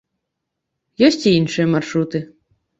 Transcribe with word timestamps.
Ёсць 1.09 1.21
і 1.29 1.35
іншыя 1.43 1.69
маршруты. 1.77 2.27